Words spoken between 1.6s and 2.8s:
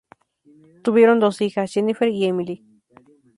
Jennifer y Emily.